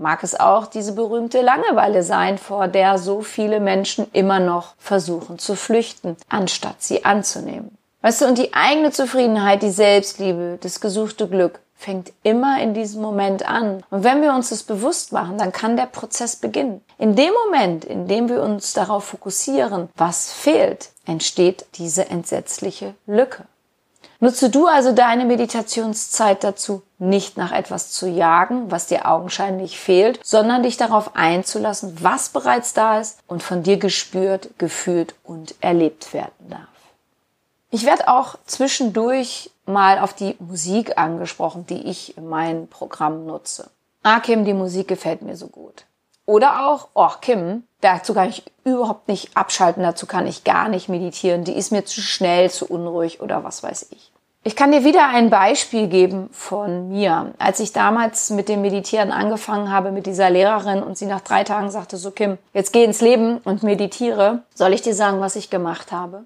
mag 0.00 0.22
es 0.24 0.38
auch 0.38 0.66
diese 0.66 0.92
berühmte 0.92 1.42
Langeweile 1.42 2.02
sein, 2.02 2.38
vor 2.38 2.68
der 2.68 2.98
so 2.98 3.20
viele 3.20 3.60
Menschen 3.60 4.06
immer 4.12 4.40
noch 4.40 4.74
versuchen 4.78 5.38
zu 5.38 5.54
flüchten, 5.54 6.16
anstatt 6.28 6.82
sie 6.82 7.04
anzunehmen. 7.04 7.76
Weißt 8.02 8.22
du, 8.22 8.26
und 8.26 8.38
die 8.38 8.54
eigene 8.54 8.90
Zufriedenheit, 8.92 9.62
die 9.62 9.70
Selbstliebe, 9.70 10.58
das 10.60 10.80
gesuchte 10.80 11.28
Glück 11.28 11.60
fängt 11.76 12.12
immer 12.22 12.62
in 12.62 12.74
diesem 12.74 13.02
Moment 13.02 13.46
an. 13.46 13.82
Und 13.90 14.04
wenn 14.04 14.22
wir 14.22 14.34
uns 14.34 14.50
das 14.50 14.62
bewusst 14.62 15.12
machen, 15.12 15.38
dann 15.38 15.52
kann 15.52 15.76
der 15.76 15.86
Prozess 15.86 16.36
beginnen. 16.36 16.82
In 16.98 17.14
dem 17.14 17.32
Moment, 17.44 17.84
in 17.84 18.06
dem 18.06 18.28
wir 18.28 18.42
uns 18.42 18.72
darauf 18.72 19.04
fokussieren, 19.04 19.88
was 19.96 20.32
fehlt, 20.32 20.90
entsteht 21.06 21.66
diese 21.74 22.08
entsetzliche 22.08 22.94
Lücke. 23.06 23.44
Nutze 24.22 24.50
du 24.50 24.66
also 24.66 24.92
deine 24.92 25.24
Meditationszeit 25.24 26.44
dazu, 26.44 26.82
nicht 26.98 27.38
nach 27.38 27.52
etwas 27.52 27.90
zu 27.90 28.06
jagen, 28.06 28.70
was 28.70 28.86
dir 28.86 29.08
augenscheinlich 29.08 29.80
fehlt, 29.80 30.20
sondern 30.22 30.62
dich 30.62 30.76
darauf 30.76 31.16
einzulassen, 31.16 31.96
was 32.02 32.28
bereits 32.28 32.74
da 32.74 33.00
ist 33.00 33.18
und 33.26 33.42
von 33.42 33.62
dir 33.62 33.78
gespürt, 33.78 34.50
gefühlt 34.58 35.14
und 35.24 35.54
erlebt 35.62 36.12
werden 36.12 36.50
darf. 36.50 36.68
Ich 37.70 37.86
werde 37.86 38.08
auch 38.08 38.36
zwischendurch 38.44 39.50
mal 39.64 39.98
auf 39.98 40.12
die 40.12 40.36
Musik 40.38 40.98
angesprochen, 40.98 41.64
die 41.66 41.88
ich 41.88 42.18
in 42.18 42.28
meinem 42.28 42.68
Programm 42.68 43.24
nutze. 43.24 43.70
Ah, 44.02 44.20
Kim, 44.20 44.44
die 44.44 44.54
Musik 44.54 44.88
gefällt 44.88 45.22
mir 45.22 45.36
so 45.36 45.46
gut. 45.46 45.84
Oder 46.26 46.68
auch, 46.68 46.88
oh, 46.94 47.10
Kim, 47.20 47.64
dazu 47.80 48.14
kann 48.14 48.28
ich 48.28 48.44
überhaupt 48.64 49.08
nicht 49.08 49.36
abschalten, 49.36 49.82
dazu 49.82 50.06
kann 50.06 50.26
ich 50.26 50.44
gar 50.44 50.68
nicht 50.68 50.88
meditieren, 50.88 51.44
die 51.44 51.56
ist 51.56 51.72
mir 51.72 51.84
zu 51.84 52.00
schnell, 52.00 52.50
zu 52.50 52.66
unruhig 52.66 53.20
oder 53.20 53.42
was 53.42 53.62
weiß 53.62 53.88
ich. 53.90 54.09
Ich 54.42 54.56
kann 54.56 54.72
dir 54.72 54.84
wieder 54.84 55.08
ein 55.08 55.28
Beispiel 55.28 55.86
geben 55.86 56.30
von 56.32 56.88
mir. 56.88 57.34
Als 57.38 57.60
ich 57.60 57.74
damals 57.74 58.30
mit 58.30 58.48
dem 58.48 58.62
Meditieren 58.62 59.12
angefangen 59.12 59.70
habe 59.70 59.92
mit 59.92 60.06
dieser 60.06 60.30
Lehrerin 60.30 60.82
und 60.82 60.96
sie 60.96 61.04
nach 61.04 61.20
drei 61.20 61.44
Tagen 61.44 61.70
sagte, 61.70 61.98
so 61.98 62.10
Kim, 62.10 62.38
jetzt 62.54 62.72
geh 62.72 62.82
ins 62.82 63.02
Leben 63.02 63.36
und 63.44 63.62
meditiere, 63.62 64.42
soll 64.54 64.72
ich 64.72 64.80
dir 64.80 64.94
sagen, 64.94 65.20
was 65.20 65.36
ich 65.36 65.50
gemacht 65.50 65.92
habe? 65.92 66.24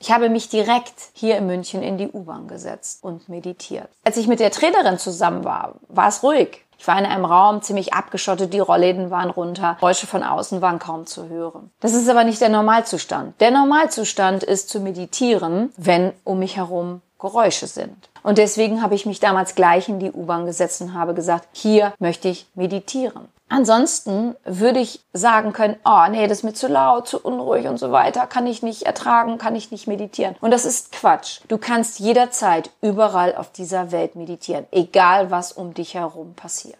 Ich 0.00 0.10
habe 0.10 0.30
mich 0.30 0.48
direkt 0.48 1.10
hier 1.12 1.36
in 1.36 1.46
München 1.46 1.82
in 1.82 1.96
die 1.96 2.08
U-Bahn 2.08 2.48
gesetzt 2.48 3.04
und 3.04 3.28
meditiert. 3.28 3.88
Als 4.02 4.16
ich 4.16 4.26
mit 4.26 4.40
der 4.40 4.50
Trainerin 4.50 4.98
zusammen 4.98 5.44
war, 5.44 5.74
war 5.88 6.08
es 6.08 6.24
ruhig. 6.24 6.64
Ich 6.80 6.88
war 6.88 6.98
in 6.98 7.04
einem 7.04 7.26
Raum 7.26 7.60
ziemlich 7.60 7.92
abgeschottet, 7.92 8.54
die 8.54 8.58
Rollläden 8.58 9.10
waren 9.10 9.28
runter, 9.28 9.76
Geräusche 9.80 10.06
von 10.06 10.22
außen 10.22 10.62
waren 10.62 10.78
kaum 10.78 11.04
zu 11.04 11.28
hören. 11.28 11.70
Das 11.80 11.92
ist 11.92 12.08
aber 12.08 12.24
nicht 12.24 12.40
der 12.40 12.48
Normalzustand. 12.48 13.38
Der 13.38 13.50
Normalzustand 13.50 14.44
ist 14.44 14.70
zu 14.70 14.80
meditieren, 14.80 15.74
wenn 15.76 16.12
um 16.24 16.38
mich 16.38 16.56
herum 16.56 17.02
Geräusche 17.18 17.66
sind. 17.66 18.08
Und 18.22 18.38
deswegen 18.38 18.82
habe 18.82 18.94
ich 18.94 19.04
mich 19.04 19.20
damals 19.20 19.54
gleich 19.54 19.90
in 19.90 19.98
die 19.98 20.10
U-Bahn 20.10 20.46
gesetzt 20.46 20.80
und 20.80 20.94
habe 20.94 21.12
gesagt, 21.12 21.48
hier 21.52 21.92
möchte 21.98 22.28
ich 22.28 22.46
meditieren. 22.54 23.28
Ansonsten 23.50 24.36
würde 24.44 24.78
ich 24.78 25.00
sagen 25.12 25.52
können, 25.52 25.76
oh 25.84 26.04
nee, 26.08 26.28
das 26.28 26.38
ist 26.38 26.44
mir 26.44 26.54
zu 26.54 26.68
laut, 26.68 27.08
zu 27.08 27.18
unruhig 27.18 27.66
und 27.66 27.78
so 27.78 27.90
weiter, 27.90 28.26
kann 28.26 28.46
ich 28.46 28.62
nicht 28.62 28.82
ertragen, 28.82 29.38
kann 29.38 29.56
ich 29.56 29.72
nicht 29.72 29.88
meditieren. 29.88 30.36
Und 30.40 30.52
das 30.52 30.64
ist 30.64 30.92
Quatsch. 30.92 31.40
Du 31.48 31.58
kannst 31.58 31.98
jederzeit 31.98 32.70
überall 32.80 33.34
auf 33.34 33.50
dieser 33.50 33.90
Welt 33.90 34.14
meditieren, 34.14 34.66
egal 34.70 35.32
was 35.32 35.52
um 35.52 35.74
dich 35.74 35.94
herum 35.94 36.34
passiert. 36.34 36.78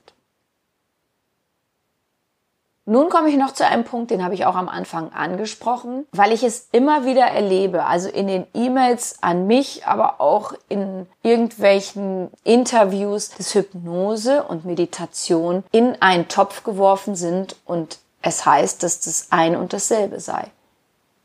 Nun 2.91 3.09
komme 3.09 3.29
ich 3.29 3.37
noch 3.37 3.55
zu 3.55 3.65
einem 3.65 3.85
Punkt, 3.85 4.11
den 4.11 4.25
habe 4.25 4.35
ich 4.35 4.47
auch 4.47 4.57
am 4.57 4.69
Anfang 4.69 5.13
angesprochen, 5.13 6.09
weil 6.11 6.33
ich 6.33 6.43
es 6.43 6.67
immer 6.73 7.05
wieder 7.05 7.23
erlebe, 7.23 7.85
also 7.85 8.09
in 8.09 8.27
den 8.27 8.49
E-Mails 8.53 9.19
an 9.21 9.47
mich, 9.47 9.87
aber 9.87 10.21
auch 10.21 10.55
in 10.69 11.07
irgendwelchen 11.23 12.33
Interviews, 12.43 13.31
dass 13.31 13.55
Hypnose 13.55 14.43
und 14.43 14.65
Meditation 14.65 15.63
in 15.71 16.03
einen 16.03 16.27
Topf 16.27 16.65
geworfen 16.65 17.15
sind 17.15 17.55
und 17.65 18.01
es 18.23 18.45
heißt, 18.45 18.83
dass 18.83 18.99
das 18.99 19.29
ein 19.31 19.55
und 19.55 19.73
dasselbe 19.73 20.19
sei. 20.19 20.51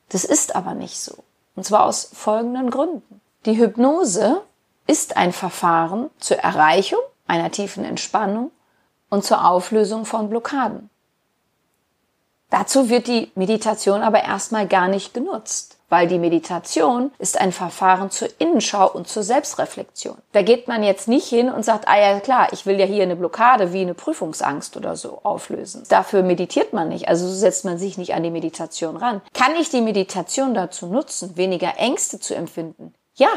Das 0.09 0.23
ist 0.23 0.55
aber 0.55 0.75
nicht 0.75 0.99
so. 0.99 1.23
Und 1.55 1.63
zwar 1.63 1.85
aus 1.85 2.11
folgenden 2.13 2.69
Gründen. 2.69 3.21
Die 3.47 3.57
Hypnose 3.57 4.43
ist 4.85 5.17
ein 5.17 5.33
Verfahren 5.33 6.11
zur 6.19 6.37
Erreichung 6.37 6.99
einer 7.25 7.49
tiefen 7.49 7.85
Entspannung 7.85 8.51
und 9.09 9.25
zur 9.25 9.49
Auflösung 9.49 10.05
von 10.05 10.29
Blockaden. 10.29 10.91
Dazu 12.49 12.89
wird 12.89 13.07
die 13.07 13.31
Meditation 13.35 14.01
aber 14.01 14.23
erstmal 14.23 14.67
gar 14.67 14.87
nicht 14.87 15.13
genutzt, 15.13 15.77
weil 15.89 16.07
die 16.07 16.19
Meditation 16.19 17.11
ist 17.17 17.39
ein 17.39 17.51
Verfahren 17.51 18.11
zur 18.11 18.29
Innenschau 18.39 18.89
und 18.89 19.07
zur 19.07 19.23
Selbstreflexion. 19.23 20.17
Da 20.31 20.41
geht 20.41 20.67
man 20.67 20.83
jetzt 20.83 21.07
nicht 21.07 21.27
hin 21.27 21.49
und 21.49 21.65
sagt, 21.65 21.87
ah 21.87 21.99
ja 21.99 22.19
klar, 22.19 22.49
ich 22.53 22.65
will 22.65 22.79
ja 22.79 22.85
hier 22.85 23.03
eine 23.03 23.15
Blockade 23.15 23.73
wie 23.73 23.81
eine 23.81 23.93
Prüfungsangst 23.93 24.77
oder 24.77 24.95
so 24.95 25.19
auflösen. 25.23 25.83
Dafür 25.89 26.23
meditiert 26.23 26.73
man 26.73 26.89
nicht, 26.89 27.07
also 27.07 27.27
setzt 27.27 27.65
man 27.65 27.77
sich 27.77 27.97
nicht 27.97 28.13
an 28.13 28.23
die 28.23 28.31
Meditation 28.31 28.97
ran. 28.97 29.21
Kann 29.33 29.55
ich 29.55 29.69
die 29.69 29.81
Meditation 29.81 30.53
dazu 30.53 30.87
nutzen, 30.87 31.37
weniger 31.37 31.77
Ängste 31.77 32.19
zu 32.19 32.35
empfinden? 32.35 32.93
Ja. 33.15 33.29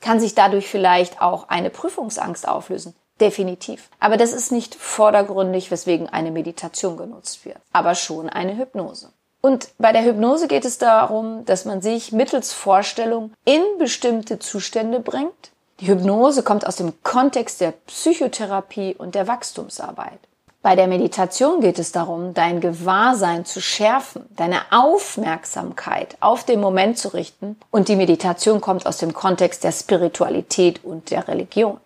Kann 0.00 0.20
sich 0.20 0.36
dadurch 0.36 0.68
vielleicht 0.68 1.20
auch 1.20 1.48
eine 1.48 1.70
Prüfungsangst 1.70 2.46
auflösen? 2.46 2.94
Definitiv. 3.20 3.88
Aber 3.98 4.16
das 4.16 4.32
ist 4.32 4.52
nicht 4.52 4.74
vordergründig, 4.74 5.70
weswegen 5.70 6.08
eine 6.08 6.30
Meditation 6.30 6.96
genutzt 6.96 7.44
wird, 7.44 7.58
aber 7.72 7.94
schon 7.94 8.28
eine 8.28 8.56
Hypnose. 8.56 9.10
Und 9.40 9.68
bei 9.78 9.92
der 9.92 10.04
Hypnose 10.04 10.48
geht 10.48 10.64
es 10.64 10.78
darum, 10.78 11.44
dass 11.44 11.64
man 11.64 11.80
sich 11.80 12.12
mittels 12.12 12.52
Vorstellung 12.52 13.32
in 13.44 13.62
bestimmte 13.78 14.38
Zustände 14.38 15.00
bringt. 15.00 15.52
Die 15.80 15.86
Hypnose 15.86 16.42
kommt 16.42 16.66
aus 16.66 16.76
dem 16.76 16.92
Kontext 17.04 17.60
der 17.60 17.72
Psychotherapie 17.86 18.96
und 18.96 19.14
der 19.14 19.28
Wachstumsarbeit. 19.28 20.18
Bei 20.60 20.74
der 20.74 20.88
Meditation 20.88 21.60
geht 21.60 21.78
es 21.78 21.92
darum, 21.92 22.34
dein 22.34 22.60
Gewahrsein 22.60 23.44
zu 23.44 23.60
schärfen, 23.60 24.26
deine 24.34 24.60
Aufmerksamkeit 24.72 26.16
auf 26.18 26.42
den 26.42 26.60
Moment 26.60 26.98
zu 26.98 27.14
richten. 27.14 27.56
Und 27.70 27.86
die 27.86 27.94
Meditation 27.94 28.60
kommt 28.60 28.84
aus 28.84 28.98
dem 28.98 29.14
Kontext 29.14 29.62
der 29.62 29.70
Spiritualität 29.70 30.84
und 30.84 31.12
der 31.12 31.28
Religion. 31.28 31.78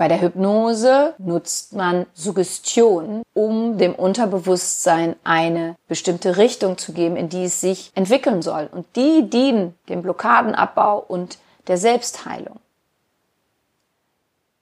Bei 0.00 0.08
der 0.08 0.22
Hypnose 0.22 1.12
nutzt 1.18 1.74
man 1.74 2.06
Suggestion, 2.14 3.20
um 3.34 3.76
dem 3.76 3.94
Unterbewusstsein 3.94 5.14
eine 5.24 5.76
bestimmte 5.88 6.38
Richtung 6.38 6.78
zu 6.78 6.94
geben, 6.94 7.16
in 7.16 7.28
die 7.28 7.44
es 7.44 7.60
sich 7.60 7.92
entwickeln 7.94 8.40
soll. 8.40 8.70
Und 8.72 8.86
die 8.96 9.28
dienen 9.28 9.74
dem 9.90 10.00
Blockadenabbau 10.00 11.04
und 11.06 11.36
der 11.66 11.76
Selbstheilung. 11.76 12.60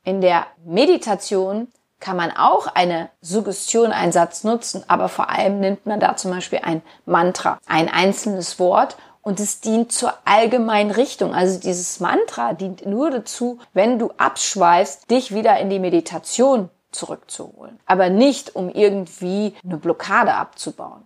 In 0.02 0.22
der 0.22 0.44
Meditation 0.64 1.68
kann 2.00 2.16
man 2.16 2.32
auch 2.32 2.66
eine 2.66 3.08
Suggestion, 3.20 3.92
einen 3.92 4.10
Satz 4.10 4.42
nutzen, 4.42 4.82
aber 4.88 5.08
vor 5.08 5.30
allem 5.30 5.60
nimmt 5.60 5.86
man 5.86 6.00
da 6.00 6.16
zum 6.16 6.32
Beispiel 6.32 6.62
ein 6.64 6.82
Mantra, 7.06 7.60
ein 7.68 7.88
einzelnes 7.88 8.58
Wort 8.58 8.96
und 9.28 9.40
es 9.40 9.60
dient 9.60 9.92
zur 9.92 10.14
allgemeinen 10.24 10.90
Richtung. 10.90 11.34
Also 11.34 11.60
dieses 11.60 12.00
Mantra 12.00 12.54
dient 12.54 12.86
nur 12.86 13.10
dazu, 13.10 13.58
wenn 13.74 13.98
du 13.98 14.10
abschweifst, 14.16 15.10
dich 15.10 15.34
wieder 15.34 15.58
in 15.58 15.68
die 15.68 15.78
Meditation 15.78 16.70
zurückzuholen, 16.92 17.78
aber 17.84 18.08
nicht 18.08 18.56
um 18.56 18.70
irgendwie 18.70 19.54
eine 19.62 19.76
Blockade 19.76 20.32
abzubauen. 20.32 21.02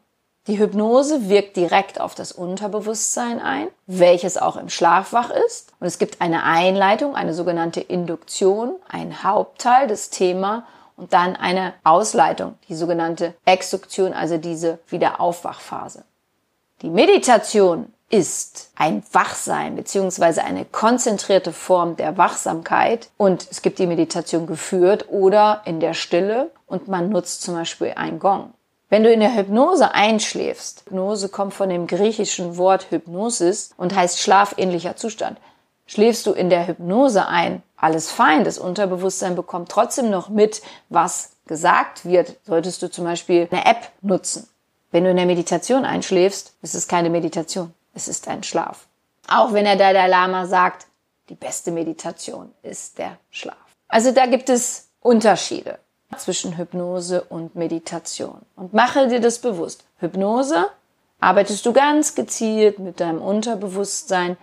Die 0.46 0.60
Hypnose 0.60 1.28
wirkt 1.28 1.56
direkt 1.56 2.00
auf 2.00 2.14
das 2.14 2.30
Unterbewusstsein 2.30 3.40
ein, 3.40 3.66
welches 3.88 4.38
auch 4.38 4.56
im 4.56 4.68
Schlafwach 4.68 5.30
ist. 5.30 5.72
Und 5.80 5.88
es 5.88 5.98
gibt 5.98 6.20
eine 6.20 6.44
Einleitung, 6.44 7.16
eine 7.16 7.34
sogenannte 7.34 7.80
Induktion, 7.80 8.76
ein 8.88 9.24
Hauptteil, 9.24 9.88
das 9.88 10.10
Thema 10.10 10.64
und 10.96 11.12
dann 11.12 11.34
eine 11.34 11.74
Ausleitung, 11.82 12.54
die 12.68 12.76
sogenannte 12.76 13.34
Exduktion, 13.46 14.12
also 14.12 14.38
diese 14.38 14.78
Wiederaufwachphase. 14.86 16.04
Die 16.82 16.90
Meditation 16.90 17.91
ist 18.12 18.70
ein 18.76 19.02
Wachsein 19.12 19.74
beziehungsweise 19.74 20.44
eine 20.44 20.66
konzentrierte 20.66 21.52
Form 21.52 21.96
der 21.96 22.18
Wachsamkeit 22.18 23.08
und 23.16 23.46
es 23.50 23.62
gibt 23.62 23.78
die 23.78 23.86
Meditation 23.86 24.46
geführt 24.46 25.06
oder 25.08 25.62
in 25.64 25.80
der 25.80 25.94
Stille 25.94 26.50
und 26.66 26.88
man 26.88 27.08
nutzt 27.08 27.42
zum 27.42 27.54
Beispiel 27.54 27.94
ein 27.96 28.18
Gong. 28.18 28.52
Wenn 28.90 29.02
du 29.02 29.10
in 29.10 29.20
der 29.20 29.34
Hypnose 29.34 29.94
einschläfst, 29.94 30.82
Hypnose 30.84 31.30
kommt 31.30 31.54
von 31.54 31.70
dem 31.70 31.86
griechischen 31.86 32.58
Wort 32.58 32.90
Hypnosis 32.90 33.70
und 33.78 33.96
heißt 33.96 34.20
schlafähnlicher 34.20 34.94
Zustand. 34.96 35.38
Schläfst 35.86 36.26
du 36.26 36.32
in 36.32 36.50
der 36.50 36.66
Hypnose 36.66 37.26
ein, 37.26 37.62
alles 37.78 38.10
fein, 38.10 38.44
das 38.44 38.58
Unterbewusstsein 38.58 39.36
bekommt 39.36 39.70
trotzdem 39.70 40.10
noch 40.10 40.28
mit, 40.28 40.60
was 40.90 41.30
gesagt 41.46 42.04
wird, 42.04 42.36
solltest 42.44 42.82
du 42.82 42.90
zum 42.90 43.06
Beispiel 43.06 43.48
eine 43.50 43.64
App 43.64 43.90
nutzen. 44.02 44.48
Wenn 44.90 45.04
du 45.04 45.10
in 45.10 45.16
der 45.16 45.24
Meditation 45.24 45.86
einschläfst, 45.86 46.52
ist 46.60 46.74
es 46.74 46.86
keine 46.86 47.08
Meditation. 47.08 47.72
Es 47.94 48.08
ist 48.08 48.28
ein 48.28 48.42
Schlaf. 48.42 48.86
Auch 49.28 49.52
wenn 49.52 49.64
der 49.64 49.76
Dalai 49.76 50.08
Lama 50.08 50.46
sagt, 50.46 50.86
die 51.28 51.34
beste 51.34 51.70
Meditation 51.70 52.52
ist 52.62 52.98
der 52.98 53.18
Schlaf. 53.30 53.56
Also 53.88 54.12
da 54.12 54.26
gibt 54.26 54.48
es 54.48 54.88
Unterschiede 55.00 55.78
zwischen 56.16 56.56
Hypnose 56.56 57.22
und 57.22 57.54
Meditation. 57.54 58.42
Und 58.56 58.74
mache 58.74 59.08
dir 59.08 59.20
das 59.20 59.38
bewusst. 59.38 59.84
Hypnose 59.98 60.66
arbeitest 61.20 61.64
du 61.64 61.72
ganz 61.72 62.14
gezielt 62.14 62.78
mit 62.78 63.00
deinem 63.00 63.22
Unterbewusstsein. 63.22 64.36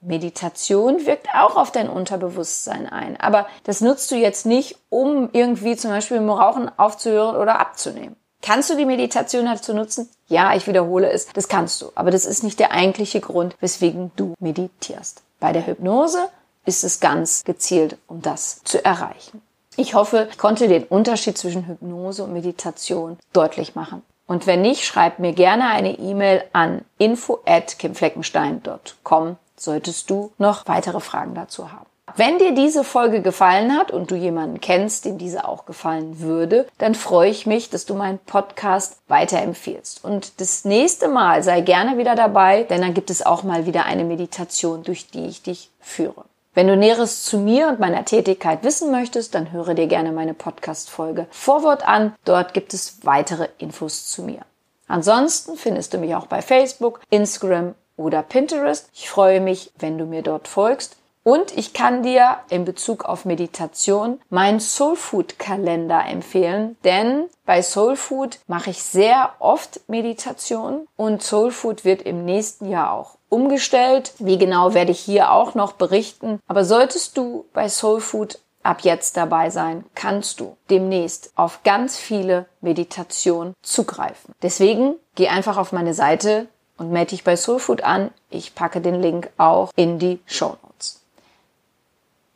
Meditation 0.00 1.06
wirkt 1.06 1.28
auch 1.34 1.56
auf 1.56 1.72
dein 1.72 1.88
Unterbewusstsein 1.88 2.88
ein. 2.88 3.18
Aber 3.18 3.48
das 3.64 3.80
nutzt 3.80 4.10
du 4.10 4.16
jetzt 4.16 4.46
nicht, 4.46 4.78
um 4.90 5.30
irgendwie 5.32 5.76
zum 5.76 5.90
Beispiel 5.90 6.18
im 6.18 6.30
Rauchen 6.30 6.70
aufzuhören 6.78 7.36
oder 7.36 7.58
abzunehmen. 7.58 8.16
Kannst 8.42 8.70
du 8.70 8.76
die 8.76 8.86
Meditation 8.86 9.46
dazu 9.46 9.74
nutzen? 9.74 10.08
Ja, 10.28 10.54
ich 10.54 10.66
wiederhole 10.66 11.10
es, 11.10 11.26
das 11.26 11.48
kannst 11.48 11.82
du. 11.82 11.90
Aber 11.94 12.10
das 12.10 12.24
ist 12.24 12.44
nicht 12.44 12.58
der 12.60 12.72
eigentliche 12.72 13.20
Grund, 13.20 13.56
weswegen 13.60 14.12
du 14.16 14.34
meditierst. 14.38 15.22
Bei 15.40 15.52
der 15.52 15.66
Hypnose 15.66 16.28
ist 16.64 16.84
es 16.84 17.00
ganz 17.00 17.44
gezielt, 17.44 17.96
um 18.06 18.22
das 18.22 18.62
zu 18.64 18.84
erreichen. 18.84 19.42
Ich 19.76 19.94
hoffe, 19.94 20.28
ich 20.30 20.38
konnte 20.38 20.68
den 20.68 20.84
Unterschied 20.84 21.38
zwischen 21.38 21.66
Hypnose 21.66 22.24
und 22.24 22.32
Meditation 22.32 23.16
deutlich 23.32 23.74
machen. 23.74 24.02
Und 24.26 24.46
wenn 24.46 24.60
nicht, 24.60 24.84
schreib 24.84 25.18
mir 25.18 25.32
gerne 25.32 25.68
eine 25.68 25.98
E-Mail 25.98 26.44
an 26.52 26.84
info 26.98 27.40
at 27.46 27.78
kimfleckenstein.com, 27.78 29.36
solltest 29.56 30.10
du 30.10 30.32
noch 30.36 30.66
weitere 30.66 31.00
Fragen 31.00 31.34
dazu 31.34 31.72
haben. 31.72 31.86
Wenn 32.18 32.38
dir 32.38 32.52
diese 32.52 32.82
Folge 32.82 33.22
gefallen 33.22 33.78
hat 33.78 33.92
und 33.92 34.10
du 34.10 34.16
jemanden 34.16 34.60
kennst, 34.60 35.04
dem 35.04 35.18
diese 35.18 35.46
auch 35.46 35.66
gefallen 35.66 36.18
würde, 36.18 36.66
dann 36.76 36.96
freue 36.96 37.30
ich 37.30 37.46
mich, 37.46 37.70
dass 37.70 37.86
du 37.86 37.94
meinen 37.94 38.18
Podcast 38.18 38.96
weiterempfiehlst. 39.06 40.02
Und 40.02 40.40
das 40.40 40.64
nächste 40.64 41.06
Mal 41.06 41.44
sei 41.44 41.60
gerne 41.60 41.96
wieder 41.96 42.16
dabei, 42.16 42.64
denn 42.64 42.80
dann 42.80 42.92
gibt 42.92 43.10
es 43.10 43.24
auch 43.24 43.44
mal 43.44 43.66
wieder 43.66 43.84
eine 43.84 44.02
Meditation, 44.02 44.82
durch 44.82 45.06
die 45.06 45.26
ich 45.26 45.42
dich 45.42 45.70
führe. 45.78 46.24
Wenn 46.54 46.66
du 46.66 46.76
Näheres 46.76 47.22
zu 47.22 47.38
mir 47.38 47.68
und 47.68 47.78
meiner 47.78 48.04
Tätigkeit 48.04 48.64
wissen 48.64 48.90
möchtest, 48.90 49.36
dann 49.36 49.52
höre 49.52 49.74
dir 49.74 49.86
gerne 49.86 50.10
meine 50.10 50.34
Podcast-Folge 50.34 51.28
Vorwort 51.30 51.86
an. 51.86 52.16
Dort 52.24 52.52
gibt 52.52 52.74
es 52.74 52.98
weitere 53.04 53.46
Infos 53.58 54.10
zu 54.10 54.22
mir. 54.22 54.40
Ansonsten 54.88 55.56
findest 55.56 55.94
du 55.94 55.98
mich 55.98 56.16
auch 56.16 56.26
bei 56.26 56.42
Facebook, 56.42 57.00
Instagram 57.10 57.76
oder 57.96 58.24
Pinterest. 58.24 58.90
Ich 58.92 59.08
freue 59.08 59.40
mich, 59.40 59.70
wenn 59.78 59.98
du 59.98 60.04
mir 60.04 60.22
dort 60.22 60.48
folgst. 60.48 60.96
Und 61.28 61.54
ich 61.58 61.74
kann 61.74 62.02
dir 62.02 62.38
in 62.48 62.64
Bezug 62.64 63.04
auf 63.04 63.26
Meditation 63.26 64.18
meinen 64.30 64.60
Soulfood 64.60 65.38
Kalender 65.38 66.06
empfehlen, 66.06 66.78
denn 66.84 67.26
bei 67.44 67.60
Soulfood 67.60 68.38
mache 68.46 68.70
ich 68.70 68.82
sehr 68.82 69.34
oft 69.38 69.86
Meditation 69.90 70.88
und 70.96 71.22
Soulfood 71.22 71.84
wird 71.84 72.00
im 72.00 72.24
nächsten 72.24 72.70
Jahr 72.70 72.92
auch 72.92 73.18
umgestellt. 73.28 74.14
Wie 74.18 74.38
genau 74.38 74.72
werde 74.72 74.92
ich 74.92 75.00
hier 75.00 75.30
auch 75.30 75.54
noch 75.54 75.72
berichten. 75.72 76.40
Aber 76.46 76.64
solltest 76.64 77.18
du 77.18 77.44
bei 77.52 77.68
Soulfood 77.68 78.38
ab 78.62 78.80
jetzt 78.80 79.18
dabei 79.18 79.50
sein, 79.50 79.84
kannst 79.94 80.40
du 80.40 80.56
demnächst 80.70 81.32
auf 81.36 81.62
ganz 81.62 81.98
viele 81.98 82.46
Meditationen 82.62 83.52
zugreifen. 83.60 84.34
Deswegen 84.40 84.94
geh 85.14 85.28
einfach 85.28 85.58
auf 85.58 85.72
meine 85.72 85.92
Seite 85.92 86.46
und 86.78 86.90
melde 86.90 87.10
dich 87.10 87.22
bei 87.22 87.36
Soulfood 87.36 87.82
an. 87.82 88.12
Ich 88.30 88.54
packe 88.54 88.80
den 88.80 89.02
Link 89.02 89.28
auch 89.36 89.72
in 89.76 89.98
die 89.98 90.20
Show. 90.24 90.56